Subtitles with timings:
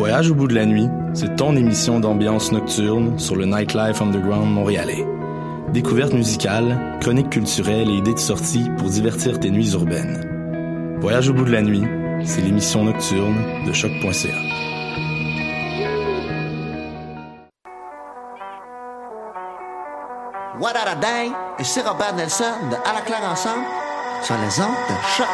[0.00, 4.50] Voyage au bout de la nuit, c'est ton émission d'ambiance nocturne sur le Nightlife Underground
[4.50, 5.06] montréalais.
[5.74, 10.96] Découvertes musicales, chroniques culturelles et idées de sortie pour divertir tes nuits urbaines.
[11.02, 11.84] Voyage au bout de la nuit,
[12.24, 14.28] c'est l'émission nocturne de choc.ca.
[20.62, 23.66] What a Day et c'est Robert Nelson de À la claire ensemble
[24.22, 25.28] sur les ondes de choc.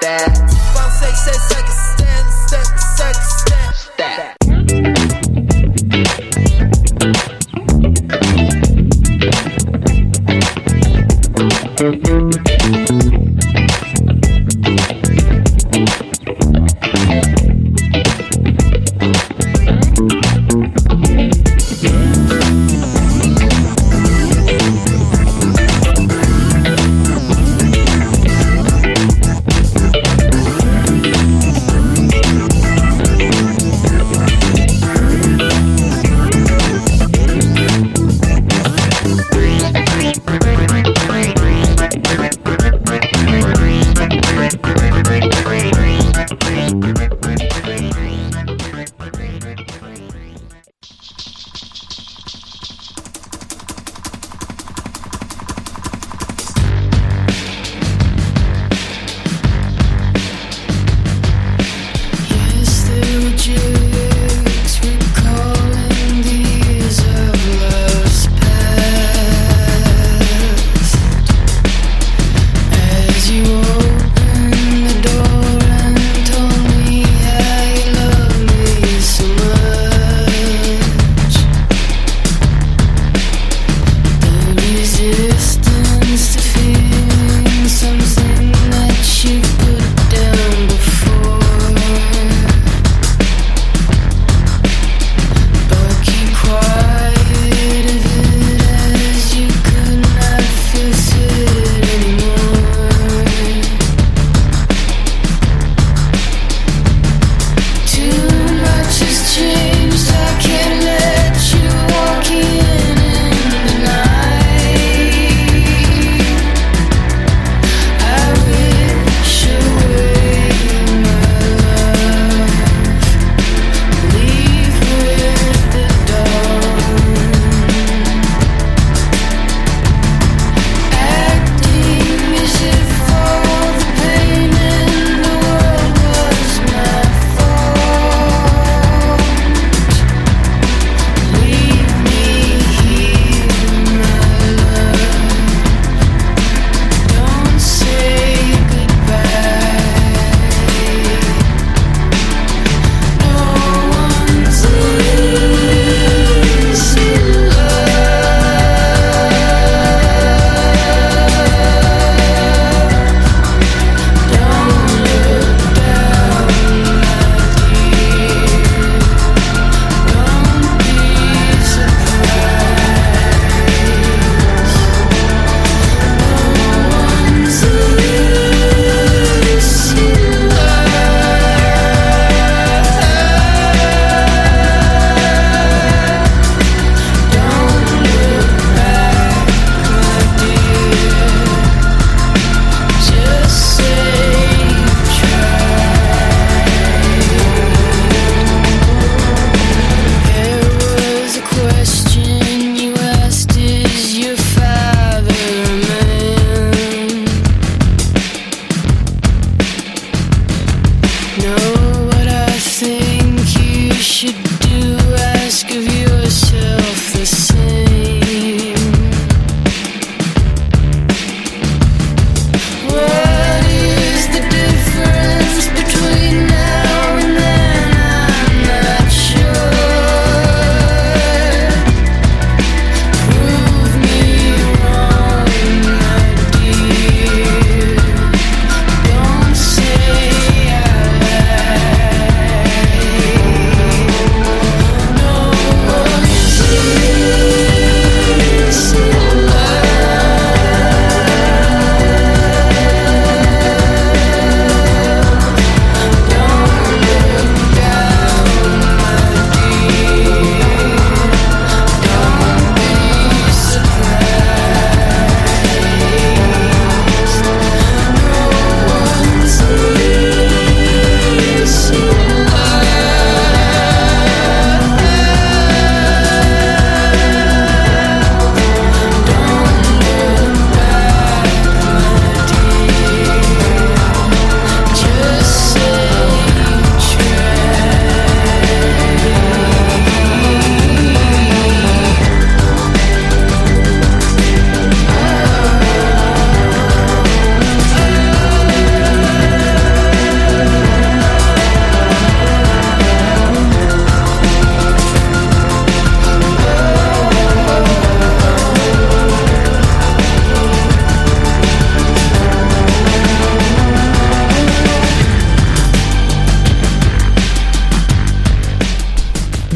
[0.00, 0.38] That.
[11.78, 12.27] Mm-hmm.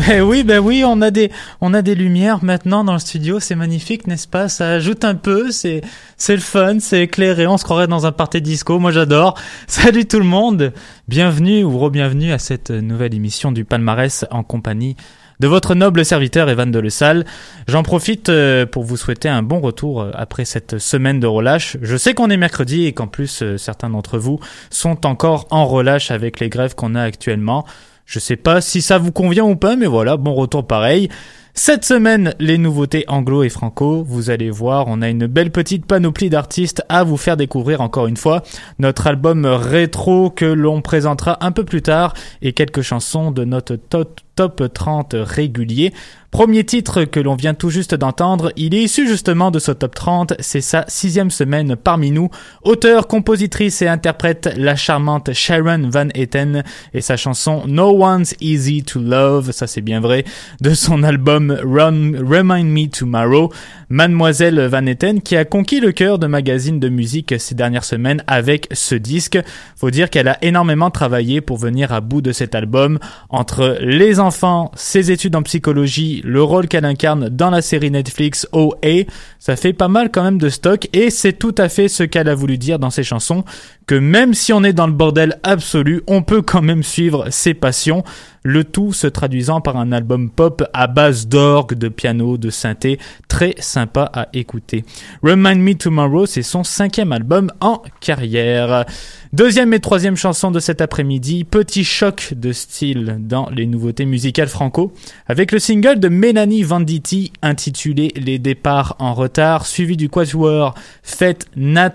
[0.08, 3.38] Ben oui, ben oui, on a des, on a des lumières maintenant dans le studio,
[3.38, 4.48] c'est magnifique, n'est-ce pas?
[4.48, 5.80] Ça ajoute un peu, c'est,
[6.16, 9.38] c'est le fun, c'est éclairé, on se croirait dans un party disco, moi j'adore.
[9.68, 10.72] Salut tout le monde,
[11.06, 14.96] bienvenue ou re-bienvenue à cette nouvelle émission du palmarès en compagnie
[15.38, 17.24] de votre noble serviteur Evan de Le Salle.
[17.68, 21.76] J'en profite euh, pour vous souhaiter un bon retour euh, après cette semaine de relâche.
[21.80, 24.40] Je sais qu'on est mercredi et qu'en plus euh, certains d'entre vous
[24.70, 27.64] sont encore en relâche avec les grèves qu'on a actuellement.
[28.12, 31.08] Je sais pas si ça vous convient ou pas, mais voilà, bon retour pareil.
[31.54, 34.04] Cette semaine, les nouveautés anglo et franco.
[34.06, 38.08] Vous allez voir, on a une belle petite panoplie d'artistes à vous faire découvrir encore
[38.08, 38.42] une fois.
[38.78, 42.12] Notre album rétro que l'on présentera un peu plus tard
[42.42, 45.92] et quelques chansons de notre top, top 30 régulier.
[46.32, 49.94] Premier titre que l'on vient tout juste d'entendre, il est issu justement de ce top
[49.94, 52.30] 30, c'est sa sixième semaine parmi nous.
[52.62, 58.82] Auteur, compositrice et interprète la charmante Sharon Van Etten et sa chanson No One's Easy
[58.82, 60.24] to Love, ça c'est bien vrai,
[60.62, 63.52] de son album Run, Remind Me Tomorrow.
[63.92, 68.24] Mademoiselle Van Etten qui a conquis le cœur de magazines de musique ces dernières semaines
[68.26, 69.38] avec ce disque.
[69.76, 72.98] Faut dire qu'elle a énormément travaillé pour venir à bout de cet album
[73.28, 78.48] entre les enfants, ses études en psychologie, le rôle qu'elle incarne dans la série Netflix
[78.52, 79.04] OA,
[79.38, 82.28] ça fait pas mal quand même de stock et c'est tout à fait ce qu'elle
[82.28, 83.44] a voulu dire dans ses chansons,
[83.86, 87.52] que même si on est dans le bordel absolu, on peut quand même suivre ses
[87.52, 88.04] passions,
[88.42, 92.98] le tout se traduisant par un album pop à base d'orgue, de piano, de synthé,
[93.28, 94.84] très sympa à écouter.
[95.22, 98.84] Remind Me Tomorrow, c'est son cinquième album en carrière.
[99.32, 104.48] Deuxième et troisième chanson de cet après-midi, petit choc de style dans les nouveautés musicales
[104.48, 104.92] franco,
[105.26, 111.46] avec le single de Mélanie Venditti intitulé Les départs en retard, suivi du quatuor Fête
[111.56, 111.94] Nat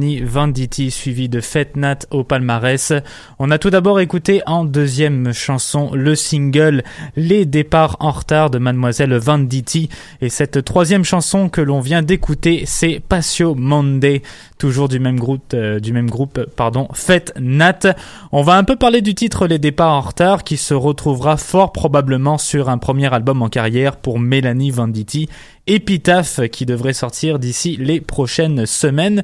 [0.00, 2.92] Mélanie Venditti, suivie de Fête Nat au palmarès.
[3.40, 6.84] On a tout d'abord écouté en deuxième chanson le single
[7.16, 9.88] Les départs en retard de Mademoiselle Venditti.
[10.20, 14.22] Et cette troisième chanson que l'on vient d'écouter, c'est Passio Monday,
[14.56, 17.96] toujours du même groupe, euh, du même groupe, pardon, Fête Nat.
[18.30, 21.72] On va un peu parler du titre Les départs en retard qui se retrouvera fort
[21.72, 25.28] probablement sur un premier album en carrière pour Mélanie Venditti
[25.66, 29.22] Épitaphe qui devrait sortir d'ici les prochaines semaines.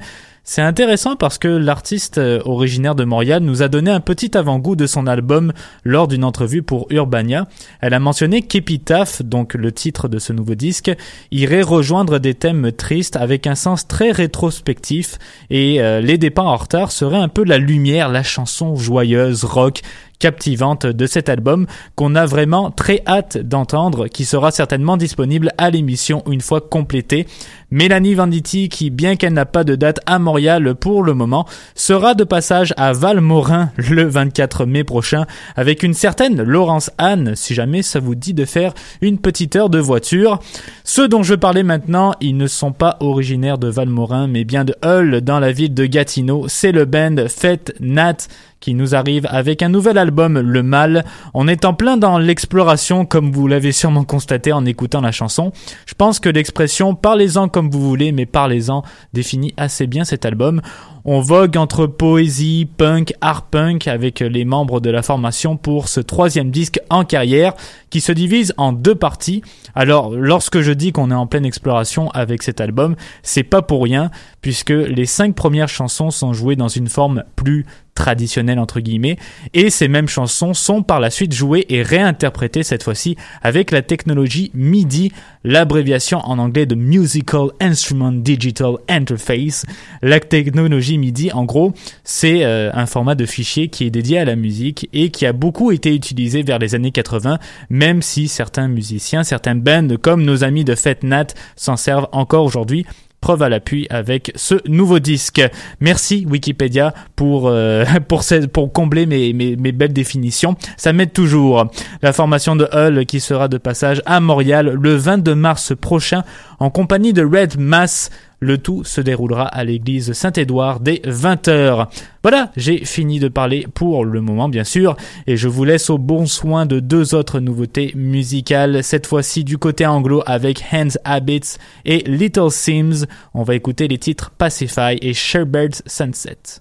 [0.48, 4.76] C'est intéressant parce que l'artiste euh, originaire de Montréal nous a donné un petit avant-goût
[4.76, 5.52] de son album
[5.84, 7.46] lors d'une entrevue pour Urbania.
[7.80, 10.90] Elle a mentionné qu'Epitaph, donc le titre de ce nouveau disque,
[11.30, 15.18] irait rejoindre des thèmes tristes avec un sens très rétrospectif
[15.50, 19.82] et euh, Les départs en retard seraient un peu la lumière, la chanson joyeuse, rock,
[20.18, 25.70] captivante de cet album qu'on a vraiment très hâte d'entendre, qui sera certainement disponible à
[25.70, 27.26] l'émission une fois complété.
[27.70, 32.14] Mélanie Venditti, qui bien qu'elle n'a pas de date à Montréal pour le moment, sera
[32.14, 35.26] de passage à Valmorin le 24 mai prochain
[35.56, 39.70] avec une certaine Laurence Anne, si jamais ça vous dit de faire une petite heure
[39.70, 40.38] de voiture.
[40.84, 44.74] Ceux dont je parlais maintenant, ils ne sont pas originaires de Valmorin, mais bien de
[44.84, 46.46] Hull dans la ville de Gatineau.
[46.48, 48.28] C'est le band Fête Nat
[48.60, 51.04] qui nous arrive avec un nouvel album, Le Mal.
[51.34, 55.52] On est en plein dans l'exploration, comme vous l'avez sûrement constaté en écoutant la chanson.
[55.86, 60.60] Je pense que l'expression parlez-en comme vous voulez, mais parlez-en définit assez bien cet album.
[61.08, 66.00] On vogue entre poésie, punk, art punk avec les membres de la formation pour ce
[66.00, 67.54] troisième disque en carrière
[67.90, 69.40] qui se divise en deux parties.
[69.76, 73.84] Alors, lorsque je dis qu'on est en pleine exploration avec cet album, c'est pas pour
[73.84, 77.66] rien puisque les cinq premières chansons sont jouées dans une forme plus
[77.96, 79.16] traditionnelle entre guillemets
[79.54, 83.82] et ces mêmes chansons sont par la suite jouées et réinterprétées cette fois-ci avec la
[83.82, 85.10] technologie MIDI,
[85.42, 89.64] l'abréviation en anglais de Musical Instrument Digital Interface.
[90.02, 91.72] La technologie MIDI en gros,
[92.04, 95.32] c'est euh, un format de fichier qui est dédié à la musique et qui a
[95.32, 97.38] beaucoup été utilisé vers les années 80
[97.70, 102.44] même si certains musiciens, certains bands comme nos amis de Fête Nat s'en servent encore
[102.44, 102.86] aujourd'hui
[103.20, 105.42] preuve à l'appui avec ce nouveau disque.
[105.80, 107.84] Merci Wikipédia pour euh,
[108.52, 110.54] pour, combler mes, mes, mes, belles définitions.
[110.76, 111.66] Ça m'aide toujours.
[112.02, 116.22] La formation de Hull qui sera de passage à Montréal le 22 mars prochain
[116.60, 118.10] en compagnie de Red Mass.
[118.40, 121.88] Le tout se déroulera à l'église Saint-Édouard dès 20h.
[122.22, 124.96] Voilà, j'ai fini de parler pour le moment bien sûr,
[125.26, 129.58] et je vous laisse au bon soin de deux autres nouveautés musicales, cette fois-ci du
[129.58, 133.06] côté anglo avec Hands Habits et Little Sims.
[133.32, 136.60] On va écouter les titres Pacify et Sherbird's Sunset.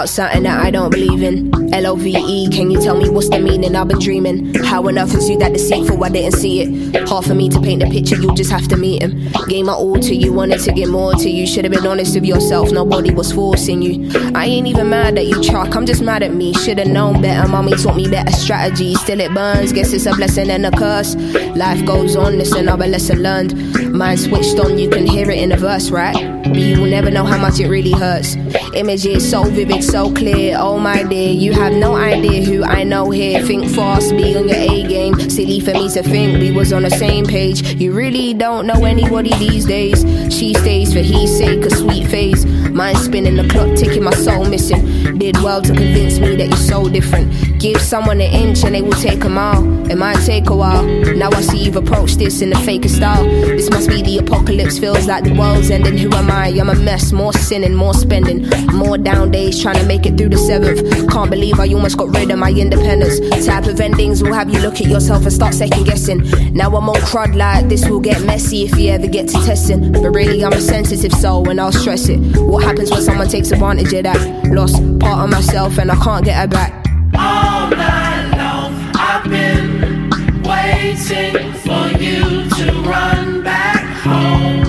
[0.00, 1.74] About something that I don't believe in.
[1.74, 3.76] L O V E, can you tell me what's the meaning?
[3.76, 4.54] I've been dreaming.
[4.54, 6.02] How enough is you that deceitful?
[6.02, 7.06] I didn't see it.
[7.06, 9.30] Hard for me to paint the picture, you just have to meet him.
[9.46, 11.46] Gave my all to you, wanted to get more to you.
[11.46, 14.10] Should have been honest with yourself, nobody was forcing you.
[14.34, 16.54] I ain't even mad that you truck, I'm just mad at me.
[16.54, 18.94] Should've known better, mommy taught me better strategy.
[18.94, 21.14] Still it burns, guess it's a blessing and a curse.
[21.56, 23.52] Life goes on, this another lesson learned.
[23.92, 26.29] Mind switched on, you can hear it in a verse, right?
[26.46, 28.36] You will never know how much it really hurts.
[28.74, 30.56] Images so vivid, so clear.
[30.58, 33.42] Oh my dear, you have no idea who I know here.
[33.42, 35.18] Think fast, be on your A game.
[35.30, 37.74] Silly for me to think we was on the same page.
[37.74, 40.00] You really don't know anybody these days.
[40.32, 42.44] She stays for his sake, a sweet face.
[42.72, 45.18] Mind spinning, the clock ticking, my soul missing.
[45.18, 47.32] Did well to convince me that you're so different.
[47.58, 49.64] Give someone an inch and they will take a mile.
[49.90, 50.84] It might take a while.
[51.14, 53.24] Now I see you've approached this in the fakest style.
[53.24, 55.98] This must be the apocalypse, feels like the world's ending.
[55.98, 56.48] Who am I?
[56.48, 58.48] I'm a mess, more sinning, more spending.
[58.72, 61.10] More down days trying to make it through the seventh.
[61.10, 63.18] Can't believe I almost got rid of my independence.
[63.44, 66.20] Type of endings will have you look at yourself and start second guessing.
[66.54, 69.92] Now I'm on crud like this will get messy if you ever get to testing.
[69.92, 72.18] But really, I'm a sensitive soul and I'll stress it.
[72.40, 74.46] What happens when someone takes advantage of that?
[74.46, 76.72] Lost part of myself and I can't get her back.
[77.14, 80.10] All night long, I've been
[80.42, 84.59] waiting for you to run back home.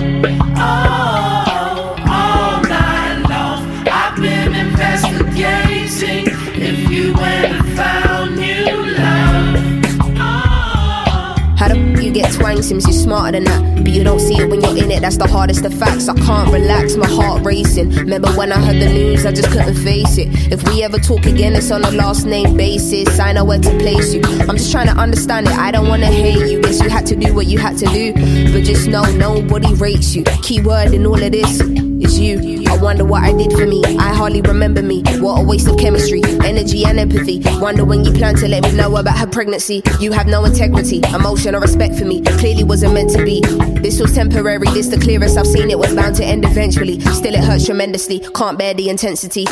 [12.62, 13.84] Sims, you're smarter than that.
[13.84, 16.08] But you don't see it when you're in it, that's the hardest of facts.
[16.08, 17.90] I can't relax, my heart racing.
[17.90, 20.28] Remember when I heard the news, I just couldn't face it.
[20.52, 23.18] If we ever talk again, it's on a last name basis.
[23.18, 24.22] I know where to place you.
[24.24, 26.60] I'm just trying to understand it, I don't wanna hate you.
[26.62, 28.12] Guess you had to do what you had to do.
[28.52, 30.24] But just know, nobody rates you.
[30.42, 32.64] Keyword in all of this is you.
[32.68, 33.82] I wonder what I did for me.
[33.98, 35.02] I hardly remember me.
[35.18, 37.40] What a waste of chemistry, energy, and empathy.
[37.60, 39.82] Wonder when you plan to let me know about her pregnancy.
[40.00, 42.22] You have no integrity, emotion, or respect for me.
[42.22, 43.40] Clearly wasn't meant to be.
[43.80, 47.00] This was temporary, this the clearest I've seen it was bound to end eventually.
[47.00, 48.20] Still, it hurts tremendously.
[48.34, 49.46] Can't bear the intensity.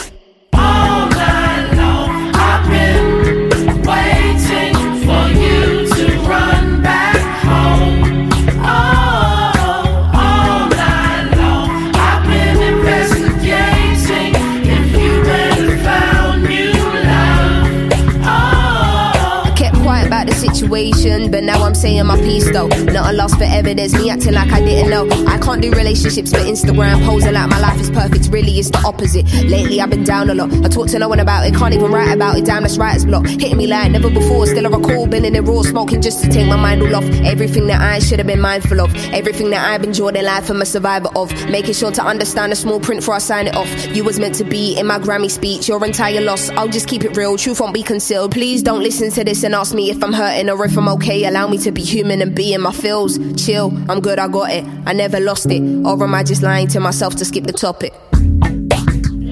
[20.80, 22.66] Situation, but now I'm saying my piece though.
[22.66, 25.08] Not a loss for evidence, me acting like I didn't know.
[25.26, 28.28] I can't do relationships, but Instagram posing like my life is perfect.
[28.28, 29.24] Really, it's the opposite.
[29.44, 30.52] Lately, I've been down a lot.
[30.64, 32.44] I talk to no one about it, can't even write about it.
[32.44, 33.26] Damn, that's writer's block.
[33.26, 34.46] Hitting me like never before.
[34.46, 37.04] Still, I recall bending in the raw smoking just to take my mind all off.
[37.24, 38.94] Everything that I should have been mindful of.
[39.12, 41.32] Everything that I've enjoyed in life, I'm a survivor of.
[41.48, 43.70] Making sure to understand the small print before I sign it off.
[43.94, 46.50] You was meant to be in my Grammy speech, your entire loss.
[46.50, 48.32] I'll just keep it real, truth won't be concealed.
[48.32, 51.19] Please don't listen to this and ask me if I'm hurting or if I'm okay.
[51.24, 53.18] Allow me to be human and be in my feels.
[53.42, 54.64] Chill, I'm good, I got it.
[54.87, 55.62] I never lost it.
[55.87, 57.92] Or am I just lying to myself to skip the topic?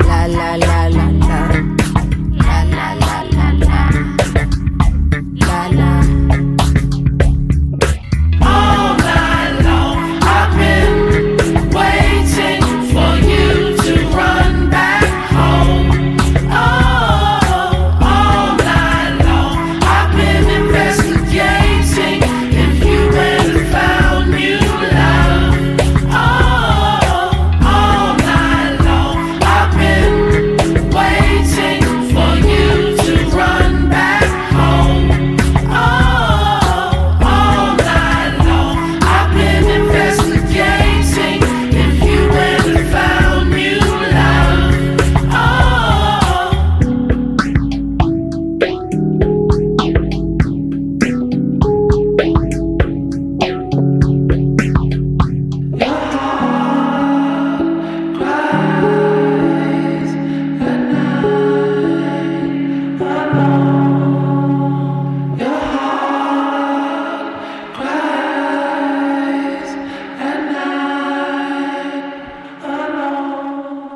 [0.06, 0.87] La la la.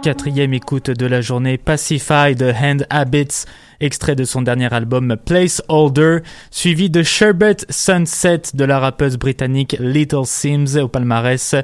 [0.03, 3.45] Quatrième écoute de la journée, Pacify de Hand Habits,
[3.83, 6.19] extrait de son dernier album Placeholder,
[6.51, 11.55] suivi de Sherbet Sunset de la rappeuse britannique Little Sims au palmarès.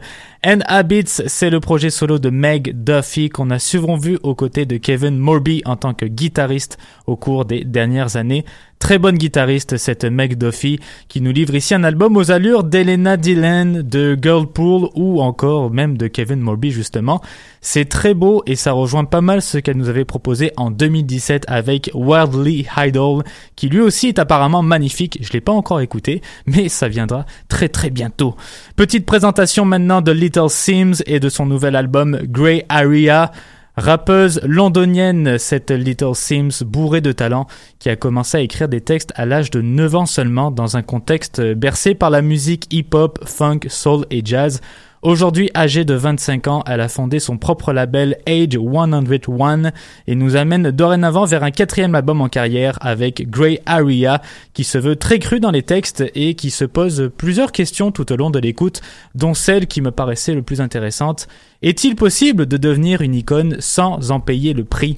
[0.45, 4.67] And Habits, c'est le projet solo de Meg Duffy qu'on a souvent vu aux côtés
[4.67, 8.45] de Kevin Morby en tant que guitariste au cours des dernières années.
[8.79, 10.79] Très bonne guitariste, cette Meg Duffy,
[11.09, 15.97] qui nous livre ici un album aux allures d'Elena Dylan, de Girlpool ou encore même
[15.97, 17.21] de Kevin Morby justement.
[17.61, 21.45] C'est très beau et ça rejoint pas mal ce qu'elle nous avait proposé en 2017
[21.49, 23.23] avec Worldly Idol,
[23.55, 25.19] qui lui aussi est apparemment magnifique.
[25.21, 28.35] Je l'ai pas encore écouté, mais ça viendra très très bientôt.
[28.77, 33.31] Petite présentation maintenant de Little Sims et de son nouvel album Grey Area.
[33.77, 37.47] Rappeuse londonienne, cette Little Sims bourrée de talent,
[37.79, 40.83] qui a commencé à écrire des textes à l'âge de 9 ans seulement dans un
[40.83, 44.61] contexte bercé par la musique hip-hop, funk, soul et jazz.
[45.03, 49.71] Aujourd'hui âgée de 25 ans, elle a fondé son propre label Age 101
[50.09, 54.21] et nous amène dorénavant vers un quatrième album en carrière avec Grey Area
[54.55, 58.13] qui se veut très cru dans les textes et qui se pose plusieurs questions tout
[58.13, 58.81] au long de l'écoute,
[59.15, 61.29] dont celle qui me paraissait le plus intéressante.
[61.63, 64.97] Est-il possible de devenir une icône sans en payer le prix?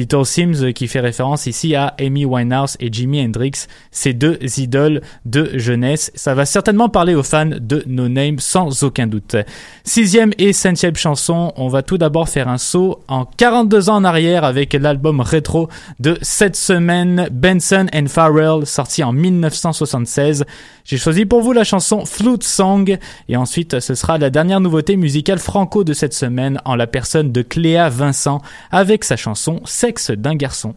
[0.00, 5.02] Little Sims qui fait référence ici à Amy Winehouse et Jimi Hendrix, ces deux idoles
[5.26, 6.10] de jeunesse.
[6.14, 9.36] Ça va certainement parler aux fans de No Name sans aucun doute.
[9.84, 14.04] Sixième et cinquième chanson, on va tout d'abord faire un saut en 42 ans en
[14.04, 20.46] arrière avec l'album rétro de cette semaine, Benson and Farrell, sorti en 1976.
[20.84, 22.96] J'ai choisi pour vous la chanson Flute Song
[23.28, 27.32] et ensuite ce sera la dernière nouveauté musicale franco de cette semaine en la personne
[27.32, 30.76] de Cléa Vincent avec sa chanson Sexe d'un garçon.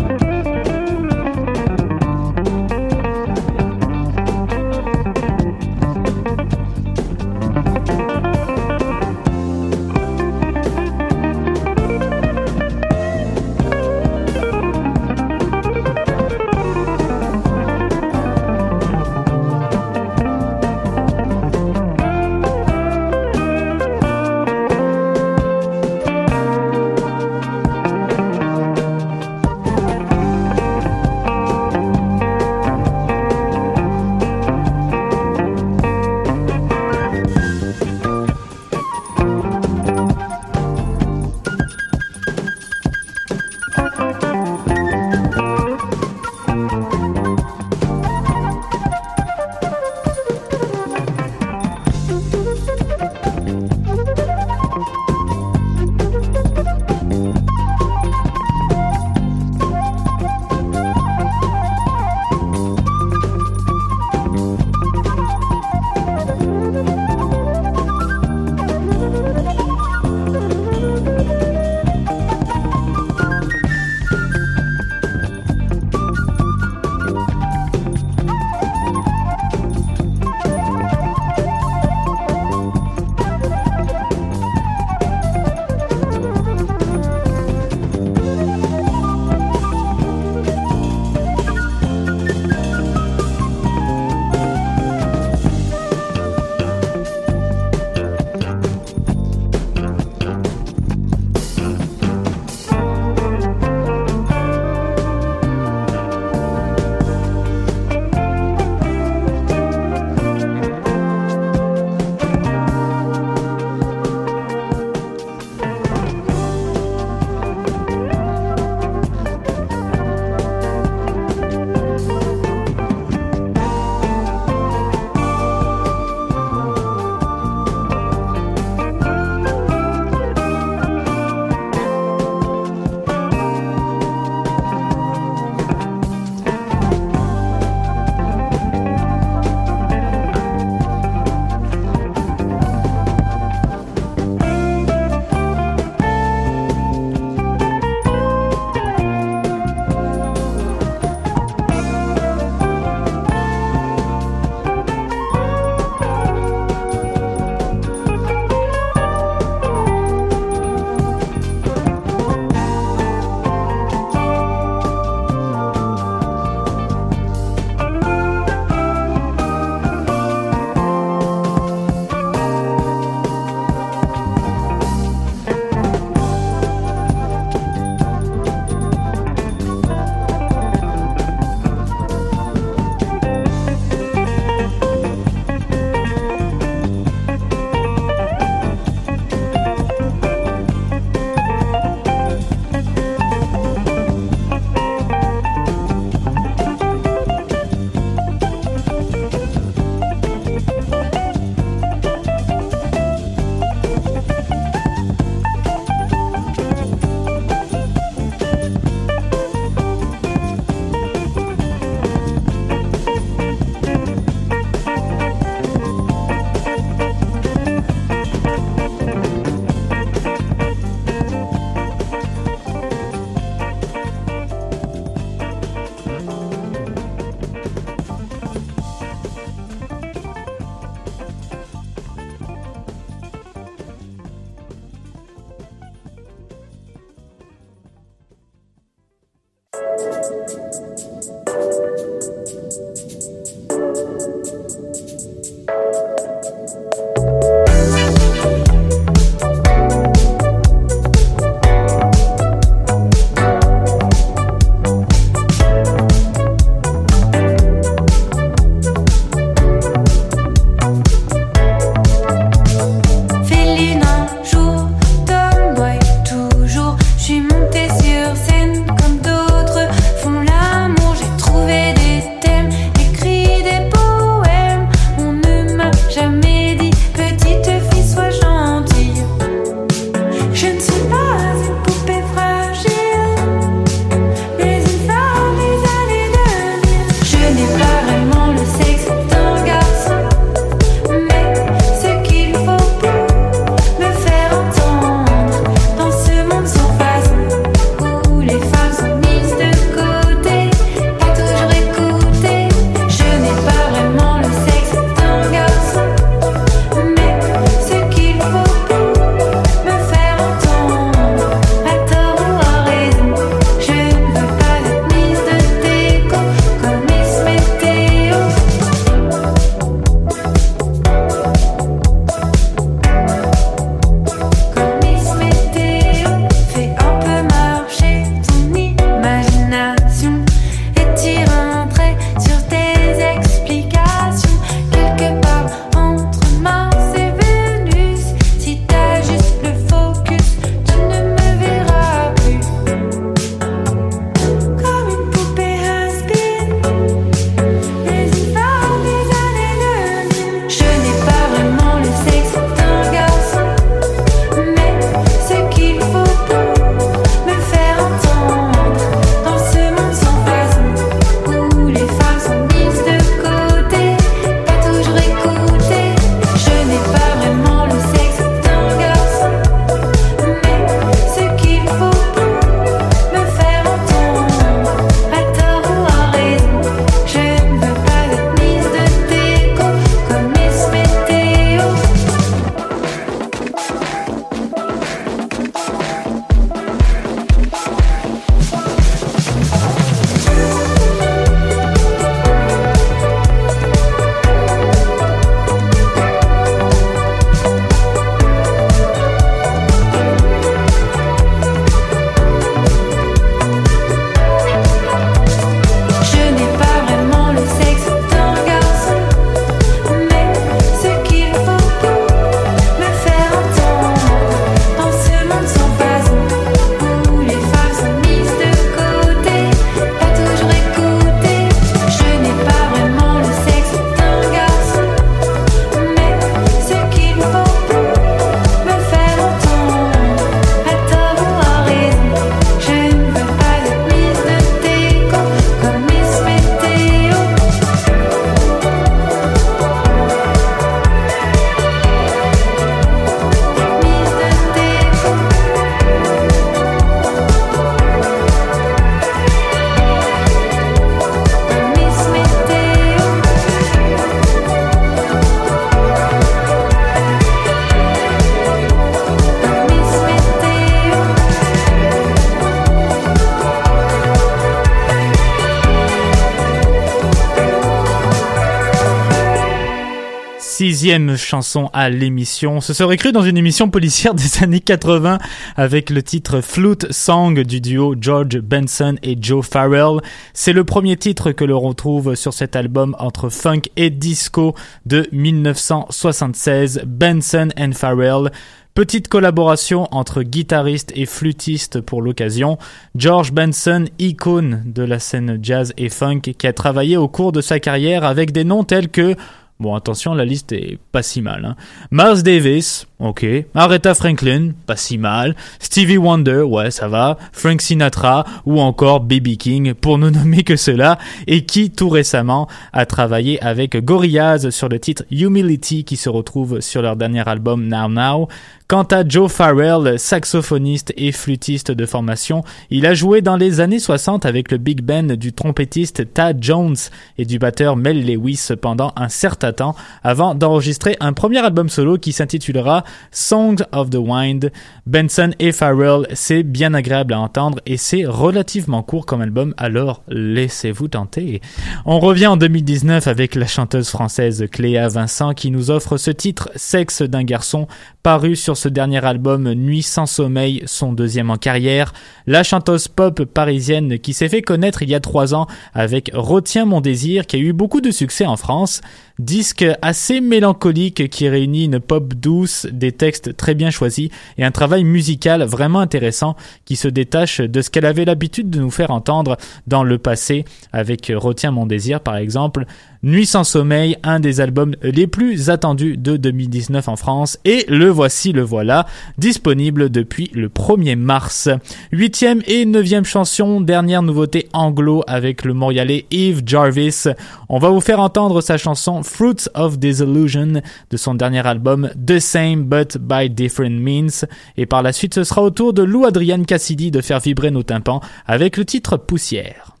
[471.01, 472.79] Deuxième chanson à l'émission.
[472.79, 475.39] Ce serait cru dans une émission policière des années 80
[475.75, 480.19] avec le titre Flute Song du duo George Benson et Joe Farrell.
[480.53, 484.75] C'est le premier titre que l'on retrouve sur cet album entre funk et disco
[485.07, 488.51] de 1976, Benson and Farrell.
[488.93, 492.77] Petite collaboration entre guitariste et flûtiste pour l'occasion.
[493.15, 497.61] George Benson, icône de la scène jazz et funk, qui a travaillé au cours de
[497.61, 499.37] sa carrière avec des noms tels que
[499.81, 501.65] Bon, attention, la liste est pas si mal.
[501.65, 502.35] Hein.
[502.43, 503.43] Davis, ok.
[503.73, 505.55] Aretha Franklin, pas si mal.
[505.79, 507.39] Stevie Wonder, ouais, ça va.
[507.51, 511.17] Frank Sinatra ou encore Baby King, pour ne nommer que cela,
[511.47, 516.79] et qui tout récemment a travaillé avec Gorillaz sur le titre Humility qui se retrouve
[516.79, 518.49] sur leur dernier album Now Now.
[518.91, 523.99] Quant à Joe Farrell, saxophoniste et flûtiste de formation, il a joué dans les années
[523.99, 526.97] 60 avec le big band du trompettiste Tad Jones
[527.37, 532.17] et du batteur Mel Lewis pendant un certain temps avant d'enregistrer un premier album solo
[532.17, 534.73] qui s'intitulera Songs of the Wind.
[535.05, 540.21] Benson et Farrell, c'est bien agréable à entendre et c'est relativement court comme album, alors
[540.27, 541.61] laissez-vous tenter.
[542.05, 546.69] On revient en 2019 avec la chanteuse française Cléa Vincent qui nous offre ce titre
[546.75, 547.87] Sexe d'un garçon
[548.21, 552.13] paru sur ce dernier album Nuit sans sommeil, son deuxième en carrière.
[552.47, 556.85] La chanteuse pop parisienne qui s'est fait connaître il y a trois ans avec Retiens
[556.85, 559.01] mon désir qui a eu beaucoup de succès en France.
[559.37, 564.71] Disque assez mélancolique qui réunit une pop douce, des textes très bien choisis et un
[564.71, 566.55] travail musical vraiment intéressant
[566.85, 570.65] qui se détache de ce qu'elle avait l'habitude de nous faire entendre dans le passé
[570.91, 572.85] avec Retiens mon désir par exemple.
[573.23, 578.09] Nuit sans sommeil, un des albums les plus attendus de 2019 en France et le
[578.09, 579.05] voici le voilà,
[579.37, 581.69] disponible depuis le 1er mars.
[582.11, 587.25] Huitième et neuvième chanson, dernière nouveauté anglo avec le Montréalais Eve Jarvis.
[587.69, 592.39] On va vous faire entendre sa chanson Fruits of Disillusion de son dernier album The
[592.39, 594.47] Same But by Different Means
[594.77, 597.69] et par la suite ce sera au tour de Lou Adrian Cassidy de faire vibrer
[597.69, 600.00] nos tympans avec le titre Poussière.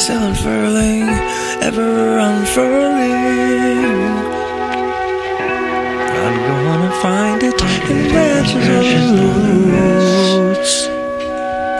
[0.00, 1.08] Still unfurling
[1.60, 3.84] ever unfurling.
[6.26, 9.36] I'm gonna find it in branches of
[9.72, 10.74] roots.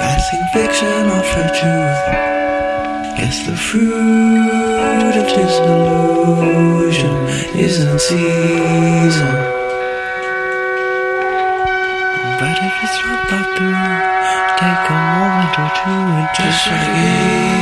[0.01, 2.01] Passing fiction off for truth
[3.17, 7.17] guess the fruit of disillusion
[7.57, 9.37] isn't season.
[12.39, 13.97] But if it's not that through,
[14.61, 17.60] take a moment or two and just forget.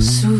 [0.00, 0.39] Souvent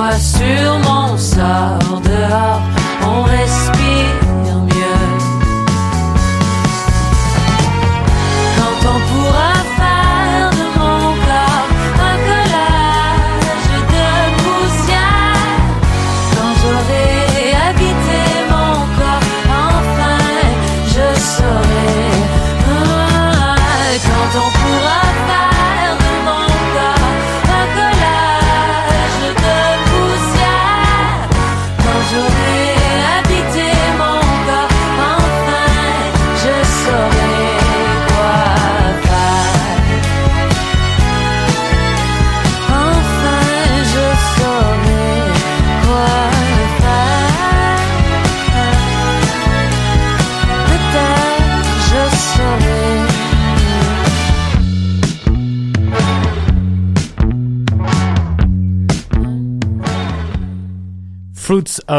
[0.00, 0.99] m'apitoie sur mon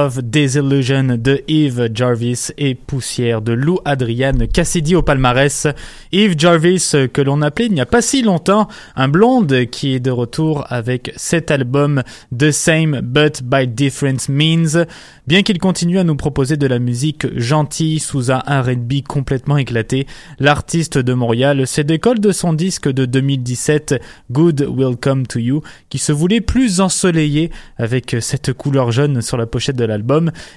[0.01, 5.67] of Disillusion de Eve Jarvis et Poussière de Lou Adrienne Cassidy au palmarès.
[6.11, 9.99] Eve Jarvis, que l'on appelait il n'y a pas si longtemps un blonde qui est
[9.99, 12.01] de retour avec cet album
[12.35, 14.85] The Same But by Different Means.
[15.27, 20.07] Bien qu'il continue à nous proposer de la musique gentille sous un R&B complètement éclaté,
[20.39, 25.61] l'artiste de Montréal se décolle de son disque de 2017 Good Will Come to You
[25.89, 29.90] qui se voulait plus ensoleillé avec cette couleur jaune sur la pochette de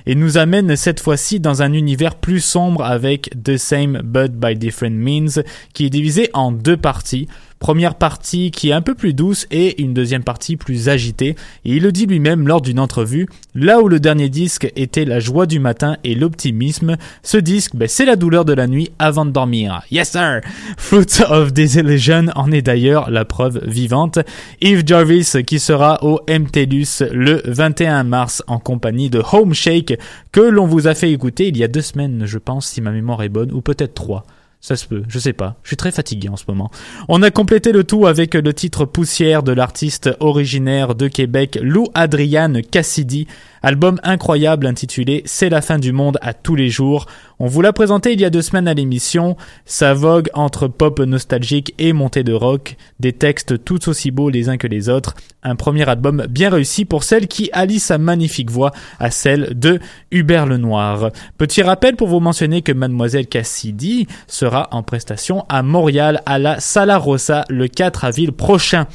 [0.07, 4.57] et nous amène cette fois-ci dans un univers plus sombre avec The Same But by
[4.57, 7.28] Different Means qui est divisé en deux parties.
[7.59, 11.34] Première partie qui est un peu plus douce et une deuxième partie plus agitée.
[11.64, 15.18] Et il le dit lui-même lors d'une entrevue, là où le dernier disque était la
[15.18, 19.24] joie du matin et l'optimisme, ce disque, ben, c'est la douleur de la nuit avant
[19.24, 19.82] de dormir.
[19.90, 20.40] Yes sir!
[20.76, 24.18] Fruit of Disillusion en est d'ailleurs la preuve vivante.
[24.61, 29.98] Eve Jarvis qui sera au MTLUS le 21 mars en compagnie de Home Shake
[30.32, 32.90] que l'on vous a fait écouter il y a deux semaines, je pense, si ma
[32.90, 34.24] mémoire est bonne, ou peut-être trois.
[34.64, 35.56] Ça se peut, je sais pas.
[35.62, 36.70] Je suis très fatigué en ce moment.
[37.08, 41.88] On a complété le tout avec le titre Poussière de l'artiste originaire de Québec, Lou
[41.92, 43.26] Adriane Cassidy.
[43.64, 47.06] Album incroyable intitulé C'est la fin du monde à tous les jours.
[47.38, 49.38] On vous l'a présenté il y a deux semaines à l'émission.
[49.64, 52.76] Ça vogue entre pop nostalgique et montée de rock.
[53.00, 55.14] Des textes tout aussi beaux les uns que les autres.
[55.42, 59.80] Un premier album bien réussi pour celle qui allie sa magnifique voix à celle de
[60.10, 61.08] Hubert Lenoir.
[61.38, 66.60] Petit rappel pour vous mentionner que Mademoiselle Cassidy sera en prestation à Montréal à la
[66.60, 68.86] Sala Rossa le 4 avril prochain.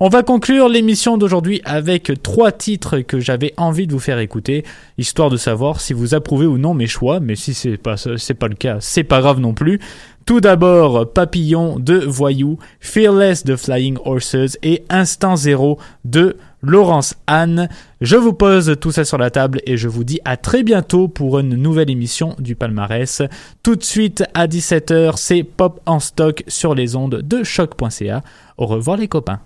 [0.00, 4.64] On va conclure l'émission d'aujourd'hui avec trois titres que j'avais envie de vous faire écouter,
[4.96, 8.34] histoire de savoir si vous approuvez ou non mes choix, mais si c'est pas, c'est
[8.34, 9.80] pas le cas, c'est pas grave non plus.
[10.24, 17.68] Tout d'abord, Papillon de Voyou, Fearless de Flying Horses et Instant Zero de Laurence Anne.
[18.00, 21.08] Je vous pose tout ça sur la table et je vous dis à très bientôt
[21.08, 23.22] pour une nouvelle émission du palmarès.
[23.64, 28.22] Tout de suite à 17h, c'est Pop en stock sur les ondes de choc.ca.
[28.58, 29.40] Au revoir les copains.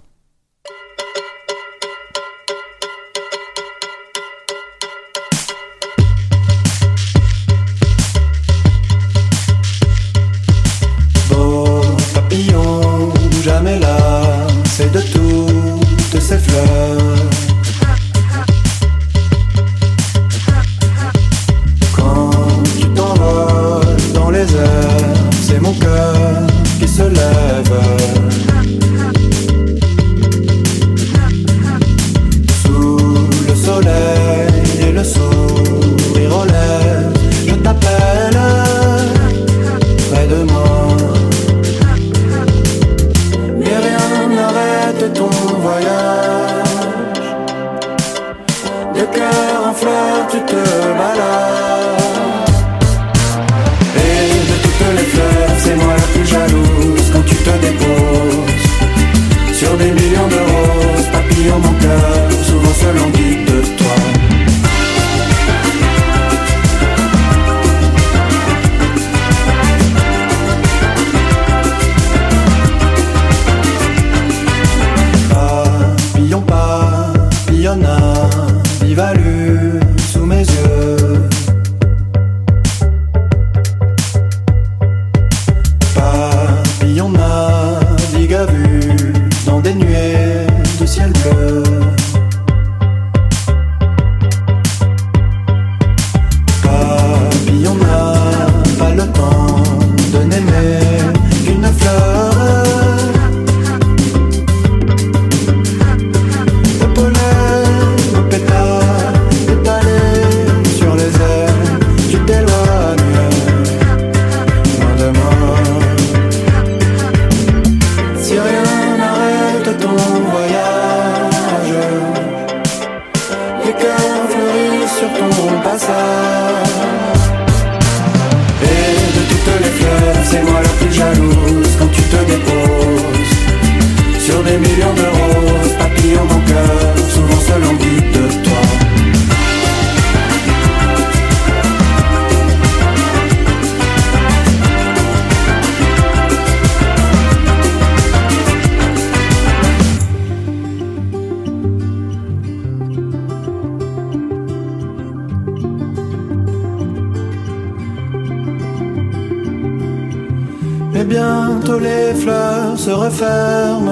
[162.92, 163.90] referme.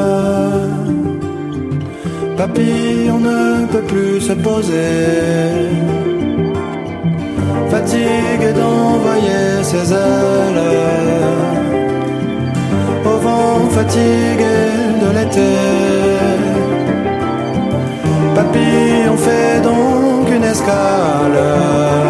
[2.36, 5.68] Papy, on ne peut plus se poser.
[7.70, 10.62] Fatigué d'envoyer ses ailes
[13.04, 14.56] au vent fatigué
[15.02, 15.52] de l'été.
[18.34, 18.70] Papy,
[19.12, 22.09] on fait donc une escale.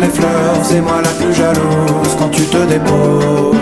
[0.00, 3.56] les fleurs, c'est moi la plus jalouse quand tu te déposes.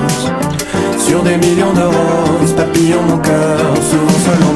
[0.98, 3.58] Sur des millions de roses, papillon mon cœur,
[3.90, 4.49] souvent selon